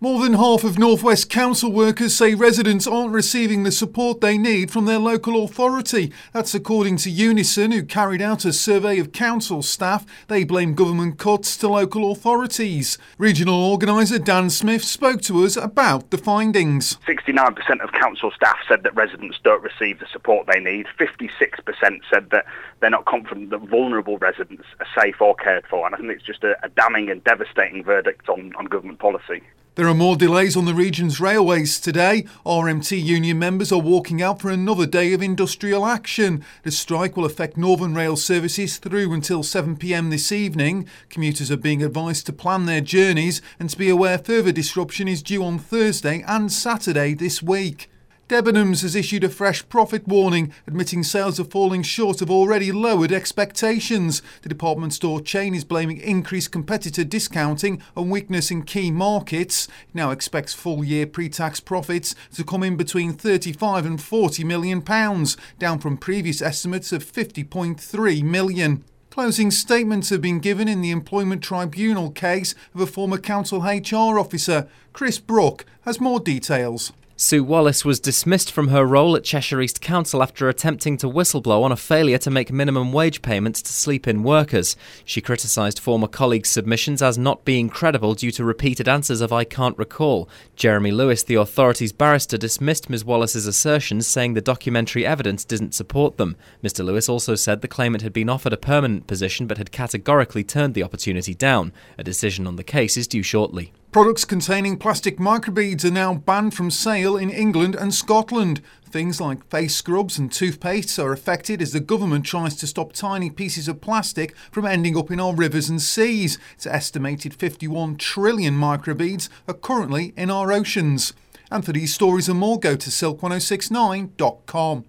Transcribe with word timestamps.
More 0.00 0.22
than 0.22 0.34
half 0.34 0.62
of 0.62 0.78
Northwest 0.78 1.28
Council 1.28 1.72
workers 1.72 2.14
say 2.14 2.36
residents 2.36 2.86
aren't 2.86 3.10
receiving 3.10 3.64
the 3.64 3.72
support 3.72 4.20
they 4.20 4.38
need 4.38 4.70
from 4.70 4.84
their 4.84 5.00
local 5.00 5.42
authority. 5.42 6.12
That's 6.32 6.54
according 6.54 6.98
to 6.98 7.10
Unison, 7.10 7.72
who 7.72 7.82
carried 7.82 8.22
out 8.22 8.44
a 8.44 8.52
survey 8.52 9.00
of 9.00 9.10
council 9.10 9.60
staff. 9.60 10.06
They 10.28 10.44
blame 10.44 10.76
government 10.76 11.18
cuts 11.18 11.56
to 11.56 11.68
local 11.68 12.12
authorities. 12.12 12.96
Regional 13.18 13.56
organiser 13.56 14.20
Dan 14.20 14.50
Smith 14.50 14.84
spoke 14.84 15.20
to 15.22 15.44
us 15.44 15.56
about 15.56 16.10
the 16.10 16.18
findings. 16.18 16.96
69% 16.98 17.80
of 17.82 17.90
council 17.90 18.30
staff 18.30 18.58
said 18.68 18.84
that 18.84 18.94
residents 18.94 19.38
don't 19.42 19.64
receive 19.64 19.98
the 19.98 20.06
support 20.12 20.46
they 20.46 20.60
need. 20.60 20.86
56% 20.96 22.02
said 22.08 22.30
that 22.30 22.44
they're 22.78 22.88
not 22.88 23.06
confident 23.06 23.50
that 23.50 23.62
vulnerable 23.62 24.16
residents 24.18 24.66
are 24.78 25.02
safe 25.02 25.20
or 25.20 25.34
cared 25.34 25.66
for. 25.66 25.86
And 25.86 25.96
I 25.96 25.98
think 25.98 26.12
it's 26.12 26.22
just 26.22 26.44
a, 26.44 26.54
a 26.64 26.68
damning 26.68 27.10
and 27.10 27.24
devastating 27.24 27.82
verdict 27.82 28.28
on, 28.28 28.54
on 28.54 28.66
government 28.66 29.00
policy. 29.00 29.42
There 29.78 29.86
are 29.86 29.94
more 29.94 30.16
delays 30.16 30.56
on 30.56 30.64
the 30.64 30.74
region's 30.74 31.20
railways 31.20 31.78
today. 31.78 32.24
RMT 32.44 33.00
union 33.00 33.38
members 33.38 33.70
are 33.70 33.78
walking 33.78 34.20
out 34.20 34.40
for 34.40 34.50
another 34.50 34.86
day 34.86 35.12
of 35.12 35.22
industrial 35.22 35.86
action. 35.86 36.44
The 36.64 36.72
strike 36.72 37.16
will 37.16 37.24
affect 37.24 37.56
Northern 37.56 37.94
Rail 37.94 38.16
services 38.16 38.78
through 38.78 39.12
until 39.12 39.44
7pm 39.44 40.10
this 40.10 40.32
evening. 40.32 40.88
Commuters 41.10 41.52
are 41.52 41.56
being 41.56 41.84
advised 41.84 42.26
to 42.26 42.32
plan 42.32 42.66
their 42.66 42.80
journeys 42.80 43.40
and 43.60 43.70
to 43.70 43.78
be 43.78 43.88
aware 43.88 44.18
further 44.18 44.50
disruption 44.50 45.06
is 45.06 45.22
due 45.22 45.44
on 45.44 45.60
Thursday 45.60 46.24
and 46.26 46.50
Saturday 46.50 47.14
this 47.14 47.40
week. 47.40 47.88
Debenhams 48.28 48.82
has 48.82 48.94
issued 48.94 49.24
a 49.24 49.30
fresh 49.30 49.66
profit 49.70 50.06
warning, 50.06 50.52
admitting 50.66 51.02
sales 51.02 51.40
are 51.40 51.44
falling 51.44 51.82
short 51.82 52.20
of 52.20 52.30
already 52.30 52.70
lowered 52.70 53.10
expectations. 53.10 54.20
The 54.42 54.50
department 54.50 54.92
store 54.92 55.22
chain 55.22 55.54
is 55.54 55.64
blaming 55.64 55.96
increased 55.96 56.52
competitor 56.52 57.04
discounting 57.04 57.82
and 57.96 58.10
weakness 58.10 58.50
in 58.50 58.64
key 58.64 58.90
markets. 58.90 59.66
It 59.88 59.94
now 59.94 60.10
expects 60.10 60.52
full 60.52 60.84
year 60.84 61.06
pre 61.06 61.30
tax 61.30 61.58
profits 61.58 62.14
to 62.34 62.44
come 62.44 62.62
in 62.62 62.76
between 62.76 63.14
35 63.14 63.86
and 63.86 63.98
40 63.98 64.44
million 64.44 64.82
pounds, 64.82 65.38
down 65.58 65.78
from 65.78 65.96
previous 65.96 66.42
estimates 66.42 66.92
of 66.92 67.02
50.3 67.10 68.22
million. 68.22 68.84
Closing 69.08 69.50
statements 69.50 70.10
have 70.10 70.20
been 70.20 70.38
given 70.38 70.68
in 70.68 70.82
the 70.82 70.90
Employment 70.90 71.42
Tribunal 71.42 72.10
case 72.10 72.54
of 72.74 72.82
a 72.82 72.86
former 72.86 73.16
council 73.16 73.62
HR 73.62 74.18
officer. 74.18 74.68
Chris 74.92 75.18
Brook 75.18 75.64
has 75.86 75.98
more 75.98 76.20
details. 76.20 76.92
Sue 77.20 77.42
Wallace 77.42 77.84
was 77.84 77.98
dismissed 77.98 78.52
from 78.52 78.68
her 78.68 78.86
role 78.86 79.16
at 79.16 79.24
Cheshire 79.24 79.60
East 79.60 79.80
Council 79.80 80.22
after 80.22 80.48
attempting 80.48 80.96
to 80.98 81.08
whistleblow 81.08 81.64
on 81.64 81.72
a 81.72 81.76
failure 81.76 82.16
to 82.18 82.30
make 82.30 82.52
minimum 82.52 82.92
wage 82.92 83.22
payments 83.22 83.60
to 83.60 83.72
sleep 83.72 84.06
in 84.06 84.22
workers. 84.22 84.76
She 85.04 85.20
criticised 85.20 85.80
former 85.80 86.06
colleagues' 86.06 86.48
submissions 86.48 87.02
as 87.02 87.18
not 87.18 87.44
being 87.44 87.70
credible 87.70 88.14
due 88.14 88.30
to 88.30 88.44
repeated 88.44 88.86
answers 88.86 89.20
of 89.20 89.32
I 89.32 89.42
can't 89.42 89.76
recall. 89.76 90.28
Jeremy 90.54 90.92
Lewis, 90.92 91.24
the 91.24 91.34
authority's 91.34 91.90
barrister, 91.90 92.38
dismissed 92.38 92.88
Ms 92.88 93.04
Wallace's 93.04 93.48
assertions, 93.48 94.06
saying 94.06 94.34
the 94.34 94.40
documentary 94.40 95.04
evidence 95.04 95.44
didn't 95.44 95.74
support 95.74 96.18
them. 96.18 96.36
Mr 96.62 96.84
Lewis 96.84 97.08
also 97.08 97.34
said 97.34 97.62
the 97.62 97.66
claimant 97.66 98.04
had 98.04 98.12
been 98.12 98.28
offered 98.28 98.52
a 98.52 98.56
permanent 98.56 99.08
position 99.08 99.48
but 99.48 99.58
had 99.58 99.72
categorically 99.72 100.44
turned 100.44 100.74
the 100.74 100.84
opportunity 100.84 101.34
down. 101.34 101.72
A 101.98 102.04
decision 102.04 102.46
on 102.46 102.54
the 102.54 102.62
case 102.62 102.96
is 102.96 103.08
due 103.08 103.24
shortly. 103.24 103.72
Products 103.90 104.26
containing 104.26 104.76
plastic 104.76 105.16
microbeads 105.16 105.82
are 105.82 105.90
now 105.90 106.12
banned 106.12 106.52
from 106.52 106.70
sale 106.70 107.16
in 107.16 107.30
England 107.30 107.74
and 107.74 107.94
Scotland. 107.94 108.60
Things 108.84 109.18
like 109.18 109.48
face 109.48 109.76
scrubs 109.76 110.18
and 110.18 110.30
toothpastes 110.30 111.02
are 111.02 111.10
affected 111.10 111.62
as 111.62 111.72
the 111.72 111.80
government 111.80 112.26
tries 112.26 112.54
to 112.56 112.66
stop 112.66 112.92
tiny 112.92 113.30
pieces 113.30 113.66
of 113.66 113.80
plastic 113.80 114.36
from 114.52 114.66
ending 114.66 114.94
up 114.94 115.10
in 115.10 115.18
our 115.18 115.34
rivers 115.34 115.70
and 115.70 115.80
seas. 115.80 116.38
It's 116.52 116.66
estimated 116.66 117.32
51 117.32 117.96
trillion 117.96 118.56
microbeads 118.56 119.30
are 119.48 119.54
currently 119.54 120.12
in 120.18 120.30
our 120.30 120.52
oceans. 120.52 121.14
And 121.50 121.64
for 121.64 121.72
these 121.72 121.94
stories 121.94 122.28
and 122.28 122.38
more, 122.38 122.60
go 122.60 122.76
to 122.76 122.90
silk1069.com. 122.90 124.84